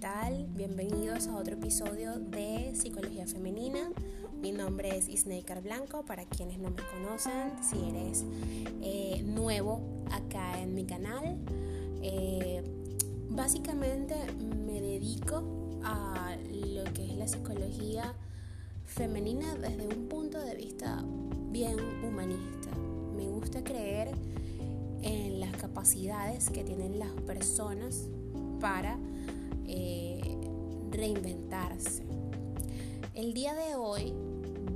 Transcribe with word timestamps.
tal? 0.00 0.46
Bienvenidos 0.54 1.28
a 1.28 1.36
otro 1.36 1.54
episodio 1.54 2.18
de 2.18 2.72
Psicología 2.74 3.26
Femenina. 3.26 3.90
Mi 4.42 4.52
nombre 4.52 4.98
es 4.98 5.08
Isneikar 5.08 5.62
Blanco, 5.62 6.04
para 6.04 6.26
quienes 6.26 6.58
no 6.58 6.68
me 6.68 6.82
conocen, 6.92 7.52
si 7.62 7.76
eres 7.88 8.22
eh, 8.82 9.22
nuevo 9.24 9.80
acá 10.10 10.60
en 10.60 10.74
mi 10.74 10.84
canal. 10.84 11.38
Eh, 12.02 12.62
básicamente 13.30 14.14
me 14.66 14.82
dedico 14.82 15.80
a 15.82 16.36
lo 16.52 16.84
que 16.92 17.06
es 17.06 17.16
la 17.16 17.26
psicología 17.26 18.14
femenina 18.84 19.54
desde 19.54 19.86
un 19.86 20.06
punto 20.06 20.38
de 20.38 20.54
vista 20.54 21.02
bien 21.50 21.78
humanista. 22.04 22.76
Me 23.16 23.26
gusta 23.30 23.64
creer 23.64 24.10
en 25.00 25.40
las 25.40 25.56
capacidades 25.56 26.50
que 26.50 26.62
tienen 26.62 26.98
las 26.98 27.12
personas 27.22 28.04
para 28.60 28.98
eh, 29.74 30.38
reinventarse. 30.90 32.04
El 33.14 33.34
día 33.34 33.54
de 33.54 33.74
hoy 33.74 34.12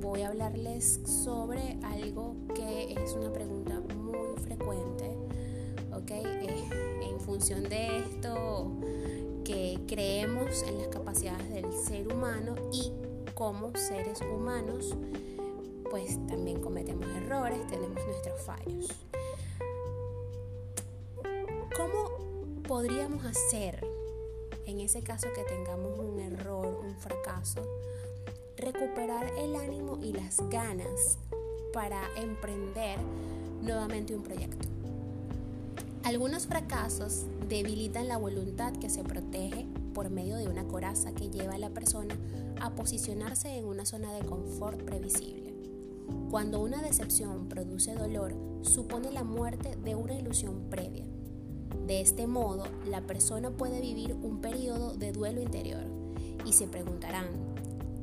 voy 0.01 0.23
a 0.23 0.29
hablarles 0.29 1.01
sobre 1.05 1.79
algo 1.83 2.35
que 2.55 2.93
es 2.93 3.13
una 3.13 3.33
pregunta 3.33 3.81
muy 3.97 4.37
frecuente, 4.43 5.11
¿ok? 5.93 6.11
Eh, 6.11 6.69
en 7.03 7.21
función 7.21 7.69
de 7.69 7.99
esto 7.99 8.73
que 9.45 9.79
creemos 9.87 10.63
en 10.65 10.79
las 10.79 10.89
capacidades 10.89 11.49
del 11.51 11.73
ser 11.73 12.13
humano 12.13 12.57
y 12.73 12.93
como 13.35 13.75
seres 13.77 14.21
humanos, 14.21 14.97
pues 15.91 16.19
también 16.27 16.61
cometemos 16.61 17.07
errores, 17.09 17.65
tenemos 17.69 18.05
nuestros 18.05 18.41
fallos. 18.43 18.89
¿Cómo 21.77 22.63
podríamos 22.67 23.25
hacer 23.25 23.98
en 24.69 24.81
ese 24.81 25.01
caso 25.03 25.29
que 25.35 25.45
tengamos 25.45 25.99
un 25.99 26.21
error, 26.21 26.67
un 26.85 26.95
fracaso, 26.97 27.63
recuperar 28.59 29.27
el 29.39 29.57
ánimo 29.57 29.99
y 30.03 30.13
las 30.13 30.37
ganas 30.51 31.19
para 31.73 31.99
emprender 32.17 32.99
nuevamente 33.63 34.15
un 34.15 34.23
proyecto. 34.23 34.69
Algunos 36.05 36.47
fracasos 36.47 37.25
debilitan 37.49 38.09
la 38.09 38.19
voluntad 38.19 38.75
que 38.75 38.91
se 38.91 39.05
protege 39.05 39.67
por 39.95 40.11
medio 40.11 40.37
de 40.37 40.49
una 40.49 40.65
coraza 40.69 41.15
que 41.15 41.31
lleva 41.31 41.55
a 41.55 41.59
la 41.59 41.71
persona 41.71 42.15
a 42.61 42.75
posicionarse 42.75 43.57
en 43.57 43.65
una 43.65 43.87
zona 43.87 44.13
de 44.13 44.27
confort 44.27 44.83
previsible. 44.83 45.55
Cuando 46.31 46.61
una 46.61 46.83
decepción 46.83 47.49
produce 47.49 47.95
dolor, 47.95 48.35
supone 48.61 49.13
la 49.13 49.25
muerte 49.25 49.77
de 49.83 49.95
una 49.95 50.15
ilusión 50.15 50.69
previa 50.69 51.07
de 51.87 52.01
este 52.01 52.27
modo, 52.27 52.65
la 52.87 53.01
persona 53.01 53.51
puede 53.51 53.81
vivir 53.81 54.15
un 54.15 54.41
periodo 54.41 54.95
de 54.95 55.13
duelo 55.13 55.41
interior 55.41 55.85
y 56.45 56.53
se 56.53 56.67
preguntarán, 56.67 57.27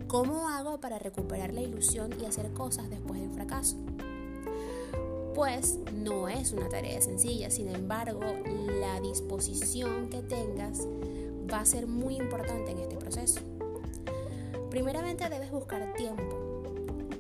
¿cómo 0.08 0.49
hago 0.49 0.80
para 0.80 0.99
recuperar 0.99 1.53
la 1.53 1.61
ilusión 1.61 2.11
y 2.21 2.25
hacer 2.25 2.52
cosas 2.53 2.89
después 2.89 3.21
del 3.21 3.31
fracaso? 3.31 3.77
Pues 5.36 5.80
no 5.93 6.30
es 6.30 6.52
una 6.53 6.69
tarea 6.69 7.02
sencilla, 7.02 7.49
sin 7.52 7.67
embargo, 7.67 8.21
la 8.80 8.99
disposición 9.02 10.09
que 10.09 10.21
tengas 10.21 10.88
va 11.52 11.59
a 11.59 11.66
ser 11.66 11.88
muy 11.88 12.16
importante 12.16 12.71
en 12.71 12.80
este 12.80 12.95
proceso. 12.95 13.41
Primeramente 14.69 15.30
debes 15.30 15.52
buscar 15.52 15.93
tiempo 15.93 16.63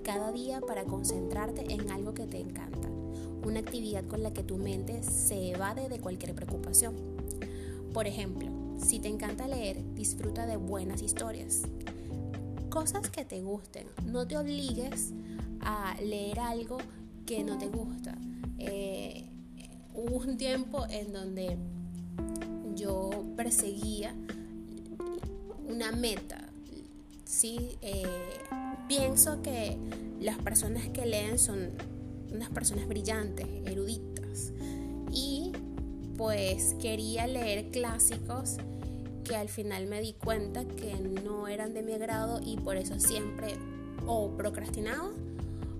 cada 0.03 0.31
día 0.31 0.61
para 0.61 0.85
concentrarte 0.85 1.73
en 1.73 1.89
algo 1.91 2.13
que 2.13 2.27
te 2.27 2.39
encanta 2.39 2.74
una 3.45 3.59
actividad 3.59 4.03
con 4.05 4.23
la 4.23 4.33
que 4.33 4.43
tu 4.43 4.57
mente 4.57 5.03
se 5.03 5.51
evade 5.51 5.87
de 5.87 5.99
cualquier 5.99 6.33
preocupación. 6.33 6.95
Por 7.93 8.07
ejemplo, 8.07 8.49
si 8.77 8.99
te 8.99 9.07
encanta 9.07 9.47
leer, 9.47 9.81
disfruta 9.93 10.45
de 10.45 10.57
buenas 10.57 11.01
historias. 11.01 11.63
Cosas 12.69 13.09
que 13.09 13.23
te 13.23 13.41
gusten. 13.41 13.87
No 14.05 14.27
te 14.27 14.37
obligues 14.37 15.13
a 15.61 15.95
leer 16.01 16.39
algo 16.39 16.77
que 17.25 17.43
no 17.43 17.57
te 17.57 17.67
gusta. 17.67 18.17
Eh, 18.57 19.29
hubo 19.93 20.17
un 20.17 20.37
tiempo 20.37 20.85
en 20.89 21.13
donde 21.13 21.57
yo 22.75 23.11
perseguía 23.37 24.13
una 25.67 25.91
meta. 25.91 26.49
¿sí? 27.23 27.77
Eh, 27.81 28.03
pienso 28.87 29.41
que 29.41 29.77
las 30.19 30.37
personas 30.39 30.89
que 30.89 31.05
leen 31.05 31.39
son 31.39 31.71
unas 32.35 32.49
personas 32.49 32.87
brillantes, 32.87 33.47
eruditas. 33.65 34.51
Y 35.11 35.51
pues 36.17 36.75
quería 36.79 37.27
leer 37.27 37.71
clásicos 37.71 38.57
que 39.23 39.35
al 39.35 39.49
final 39.49 39.87
me 39.87 40.01
di 40.01 40.13
cuenta 40.13 40.65
que 40.65 40.95
no 40.99 41.47
eran 41.47 41.73
de 41.73 41.81
mi 41.81 41.93
agrado 41.93 42.39
y 42.43 42.57
por 42.57 42.77
eso 42.77 42.99
siempre 42.99 43.55
o 44.05 44.29
procrastinaba 44.37 45.09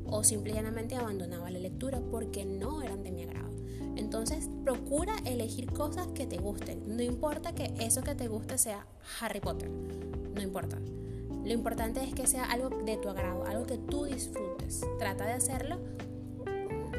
o 0.07 0.23
simplemente 0.23 0.95
abandonaba 0.95 1.49
la 1.49 1.59
lectura 1.59 2.01
porque 2.11 2.45
no 2.45 2.81
eran 2.81 3.03
de 3.03 3.11
mi 3.11 3.23
agrado. 3.23 3.53
Entonces 3.95 4.49
procura 4.63 5.15
elegir 5.25 5.71
cosas 5.71 6.07
que 6.07 6.25
te 6.25 6.37
gusten. 6.37 6.95
No 6.95 7.01
importa 7.01 7.53
que 7.53 7.73
eso 7.79 8.01
que 8.01 8.15
te 8.15 8.27
guste 8.27 8.57
sea 8.57 8.85
Harry 9.21 9.39
Potter. 9.39 9.69
No 9.69 10.41
importa. 10.41 10.77
Lo 11.45 11.53
importante 11.53 12.03
es 12.03 12.13
que 12.13 12.25
sea 12.25 12.45
algo 12.45 12.69
de 12.69 12.97
tu 12.97 13.07
agrado, 13.07 13.45
algo 13.45 13.65
que 13.65 13.77
tú 13.77 14.05
disfrutes. 14.05 14.81
Trata 14.97 15.25
de 15.25 15.33
hacerlo 15.33 15.77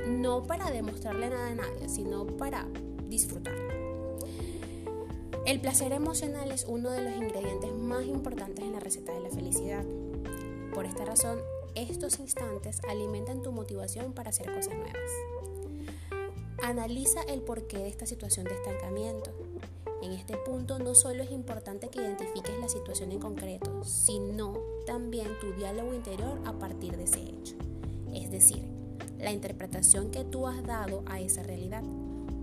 no 0.07 0.45
para 0.45 0.71
demostrarle 0.71 1.31
nada 1.31 1.49
a 1.49 1.55
nadie, 1.55 1.89
sino 1.89 2.27
para 2.27 2.67
disfrutarlo. 3.09 3.67
El 5.47 5.61
placer 5.61 5.93
emocional 5.93 6.51
es 6.51 6.65
uno 6.65 6.91
de 6.91 7.03
los 7.03 7.17
ingredientes 7.17 7.73
más 7.73 8.05
importantes 8.05 8.65
en 8.65 8.73
la 8.73 8.81
receta 8.81 9.13
de 9.13 9.21
la 9.21 9.31
felicidad. 9.31 9.85
Por 10.75 10.87
esta 10.87 11.05
razón, 11.05 11.39
estos 11.77 12.19
instantes 12.19 12.81
alimentan 12.89 13.43
tu 13.43 13.53
motivación 13.53 14.13
para 14.13 14.31
hacer 14.31 14.53
cosas 14.53 14.75
nuevas. 14.75 15.11
Analiza 16.63 17.23
el 17.29 17.43
porqué 17.43 17.79
de 17.79 17.89
esta 17.89 18.07
situación 18.07 18.45
de 18.45 18.55
estancamiento. 18.55 19.31
En 20.03 20.13
este 20.13 20.37
punto 20.37 20.79
no 20.79 20.95
solo 20.95 21.23
es 21.23 21.31
importante 21.31 21.91
que 21.91 22.01
identifiques 22.01 22.59
la 22.59 22.69
situación 22.69 23.13
en 23.13 23.21
concreto, 23.21 23.85
sino 23.85 24.59
también 24.85 25.29
tu 25.41 25.53
diálogo 25.53 25.95
interior 25.95 26.41
a 26.45 26.53
partir 26.55 26.97
de 26.97 27.05
ese 27.05 27.21
hecho. 27.21 27.55
Es 28.13 28.31
decir, 28.31 28.76
la 29.19 29.33
interpretación 29.33 30.11
que 30.11 30.25
tú 30.25 30.47
has 30.47 30.63
dado 30.65 31.03
a 31.07 31.21
esa 31.21 31.43
realidad, 31.43 31.83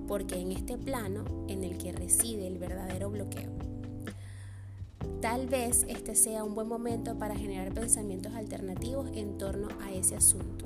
porque 0.07 0.39
en 0.39 0.51
este 0.51 0.77
plano 0.77 1.23
en 1.47 1.63
el 1.63 1.77
que 1.77 1.91
reside 1.91 2.47
el 2.47 2.57
verdadero 2.57 3.09
bloqueo. 3.09 3.51
Tal 5.21 5.47
vez 5.47 5.85
este 5.87 6.15
sea 6.15 6.43
un 6.43 6.53
buen 6.53 6.67
momento 6.67 7.17
para 7.17 7.35
generar 7.35 7.73
pensamientos 7.73 8.33
alternativos 8.33 9.09
en 9.13 9.37
torno 9.37 9.69
a 9.81 9.93
ese 9.93 10.17
asunto. 10.17 10.65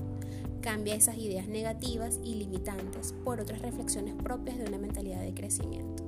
Cambia 0.61 0.95
esas 0.95 1.17
ideas 1.17 1.47
negativas 1.47 2.19
y 2.23 2.33
limitantes 2.35 3.13
por 3.23 3.39
otras 3.39 3.61
reflexiones 3.61 4.15
propias 4.15 4.57
de 4.57 4.65
una 4.65 4.79
mentalidad 4.79 5.21
de 5.21 5.33
crecimiento. 5.33 6.03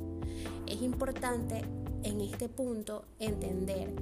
Es 0.65 0.81
importante 0.81 1.61
en 2.03 2.21
este 2.21 2.49
punto 2.49 3.05
entender, 3.19 3.93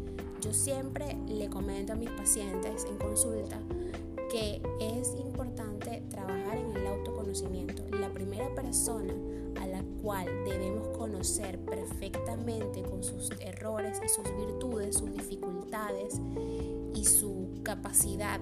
yo 0.41 0.53
siempre 0.53 1.17
le 1.27 1.49
comento 1.49 1.93
a 1.93 1.95
mis 1.95 2.09
pacientes 2.11 2.85
en 2.85 2.97
consulta, 2.97 3.59
que 4.31 4.61
es 4.79 5.13
importante 5.19 5.76
La 7.99 8.11
primera 8.11 8.53
persona 8.55 9.13
a 9.61 9.67
la 9.67 9.83
cual 10.01 10.25
debemos 10.43 10.87
conocer 10.97 11.59
perfectamente 11.59 12.81
con 12.81 13.03
sus 13.03 13.29
errores 13.39 14.01
y 14.03 14.09
sus 14.09 14.23
virtudes, 14.35 14.97
sus 14.97 15.11
dificultades 15.13 16.19
y 16.95 17.05
su 17.05 17.59
capacidad 17.61 18.39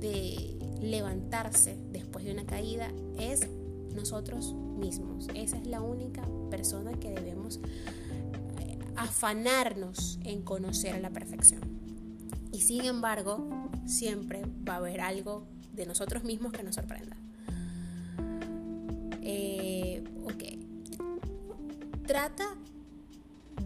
de 0.00 0.56
levantarse 0.80 1.76
después 1.92 2.24
de 2.24 2.32
una 2.32 2.46
caída 2.46 2.90
es 3.16 3.46
nosotros 3.94 4.54
mismos. 4.54 5.28
Esa 5.36 5.58
es 5.58 5.66
la 5.68 5.80
única 5.80 6.22
persona 6.50 6.92
que 6.94 7.10
debemos 7.10 7.60
eh, 8.58 8.78
afanarnos 8.96 10.18
en 10.24 10.42
conocer 10.42 10.94
a 10.94 11.00
la 11.00 11.10
perfección. 11.10 11.60
Y 12.50 12.62
sin 12.62 12.84
embargo, 12.86 13.70
siempre 13.86 14.42
va 14.68 14.74
a 14.74 14.76
haber 14.78 15.00
algo 15.00 15.46
de 15.72 15.86
nosotros 15.86 16.24
mismos 16.24 16.52
que 16.52 16.64
nos 16.64 16.74
sorprenda. 16.74 17.19
Trata 22.10 22.56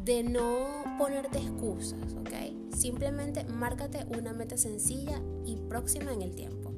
de 0.04 0.22
no 0.22 0.84
ponerte 0.98 1.38
excusas, 1.38 2.12
¿ok? 2.12 2.74
Simplemente 2.76 3.42
márcate 3.44 4.04
una 4.18 4.34
meta 4.34 4.58
sencilla 4.58 5.18
y 5.46 5.56
próxima 5.56 6.12
en 6.12 6.20
el 6.20 6.34
tiempo. 6.34 6.70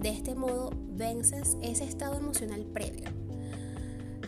De 0.00 0.08
este 0.08 0.34
modo 0.34 0.70
vences 0.92 1.58
ese 1.60 1.84
estado 1.84 2.16
emocional 2.16 2.64
previo. 2.64 3.10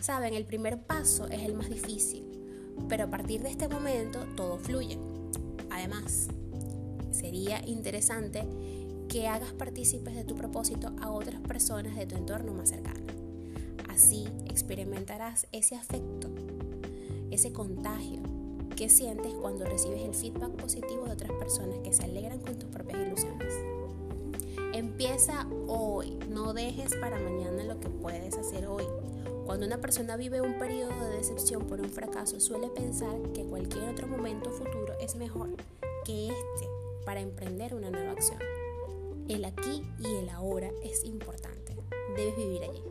Saben, 0.01 0.35
el 0.35 0.45
primer 0.45 0.79
paso 0.79 1.25
es 1.25 1.41
el 1.41 1.55
más 1.55 1.71
difícil, 1.71 2.27
pero 2.87 3.05
a 3.05 3.09
partir 3.09 3.41
de 3.41 3.49
este 3.49 3.67
momento 3.67 4.27
todo 4.35 4.59
fluye. 4.59 4.99
Además, 5.71 6.27
sería 7.09 7.59
interesante 7.65 8.43
que 9.09 9.27
hagas 9.27 9.51
partícipes 9.53 10.13
de 10.13 10.25
tu 10.25 10.35
propósito 10.35 10.95
a 11.01 11.09
otras 11.09 11.41
personas 11.41 11.95
de 11.95 12.05
tu 12.05 12.15
entorno 12.15 12.53
más 12.53 12.69
cercano. 12.69 13.07
Así 13.89 14.27
experimentarás 14.45 15.47
ese 15.51 15.75
afecto, 15.75 16.29
ese 17.31 17.51
contagio 17.51 18.21
qué 18.77 18.89
sientes 18.89 19.33
cuando 19.33 19.65
recibes 19.65 20.03
el 20.03 20.13
feedback 20.13 20.51
positivo 20.51 21.05
de 21.05 21.13
otras 21.13 21.31
personas 21.31 21.79
que 21.79 21.91
se 21.91 22.03
alegran 22.03 22.39
con 22.39 22.59
tus 22.59 22.69
propias 22.69 22.99
ilusiones. 22.99 23.53
Empieza 24.71 25.47
hoy, 25.67 26.19
no 26.29 26.53
dejes 26.53 26.93
para 26.95 27.19
mañana 27.19 27.63
lo 27.63 27.79
que 27.79 27.89
puedes 27.89 28.37
hacer 28.37 28.67
hoy. 28.67 28.83
Cuando 29.47 29.65
una 29.65 29.81
persona 29.81 30.15
vive 30.15 30.41
un 30.41 30.59
periodo 30.59 30.93
de 31.09 31.17
decepción 31.17 31.65
por 31.65 31.81
un 31.81 31.89
fracaso, 31.89 32.39
suele 32.39 32.67
pensar 32.67 33.17
que 33.33 33.43
cualquier 33.45 33.89
otro 33.89 34.07
momento 34.07 34.51
futuro 34.51 34.93
es 35.01 35.15
mejor 35.15 35.49
que 36.05 36.27
este 36.27 36.67
para 37.03 37.21
emprender 37.21 37.73
una 37.73 37.89
nueva 37.89 38.11
acción. 38.11 38.39
El 39.27 39.43
aquí 39.45 39.83
y 39.97 40.15
el 40.17 40.29
ahora 40.29 40.69
es 40.83 41.03
importante. 41.03 41.75
Debes 42.15 42.37
vivir 42.37 42.63
allí. 42.63 42.83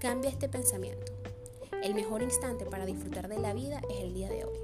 Cambia 0.00 0.30
este 0.30 0.48
pensamiento. 0.48 1.12
El 1.86 1.94
mejor 1.94 2.20
instante 2.20 2.66
para 2.66 2.84
disfrutar 2.84 3.28
de 3.28 3.38
la 3.38 3.54
vida 3.54 3.80
es 3.88 4.02
el 4.02 4.12
día 4.12 4.28
de 4.28 4.44
hoy. 4.44 4.58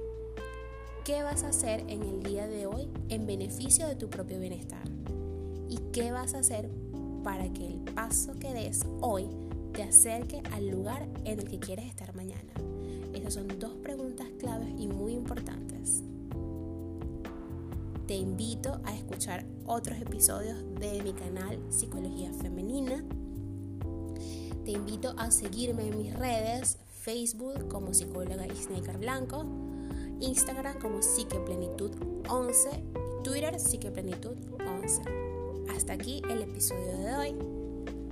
¿Qué 1.05 1.23
vas 1.23 1.45
a 1.45 1.47
hacer 1.47 1.79
en 1.87 2.03
el 2.03 2.21
día 2.21 2.47
de 2.47 2.67
hoy 2.67 2.89
en 3.07 3.25
beneficio 3.25 3.87
de 3.87 3.95
tu 3.95 4.09
propio 4.09 4.41
bienestar? 4.41 4.83
¿Y 5.69 5.77
qué 5.93 6.11
vas 6.11 6.33
a 6.33 6.39
hacer 6.39 6.69
para 7.23 7.47
que 7.53 7.65
el 7.65 7.79
paso 7.79 8.37
que 8.39 8.53
des 8.53 8.85
hoy 8.99 9.29
te 9.71 9.83
acerque 9.83 10.43
al 10.51 10.67
lugar 10.67 11.07
en 11.23 11.39
el 11.39 11.49
que 11.49 11.59
quieres 11.59 11.85
estar 11.85 12.13
mañana? 12.13 12.51
Esas 13.13 13.35
son 13.35 13.47
dos 13.57 13.71
preguntas 13.81 14.27
claves 14.37 14.73
y 14.77 14.87
muy 14.87 15.13
importantes. 15.13 16.03
Te 18.05 18.15
invito 18.15 18.81
a 18.83 18.93
escuchar 18.93 19.45
otros 19.65 19.97
episodios 20.01 20.57
de 20.77 21.01
mi 21.01 21.13
canal 21.13 21.57
Psicología 21.69 22.33
Femenina. 22.33 23.01
Te 24.65 24.71
invito 24.71 25.13
a 25.17 25.31
seguirme 25.31 25.87
en 25.87 25.97
mis 25.97 26.13
redes, 26.13 26.79
Facebook 27.03 27.67
como 27.67 27.93
psicóloga 27.93 28.47
Isnaker 28.47 28.97
Blanco, 28.97 29.45
Instagram 30.21 30.79
como 30.79 30.99
Psiqueplenitud11, 30.99 33.23
Twitter 33.23 33.55
Psiqueplenitud11. 33.55 35.01
Hasta 35.75 35.93
aquí 35.93 36.21
el 36.29 36.43
episodio 36.43 36.97
de 36.99 37.15
hoy. 37.15 37.35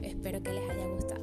Espero 0.03 0.43
que 0.43 0.51
les 0.51 0.69
haya 0.69 0.87
gustado. 0.87 1.20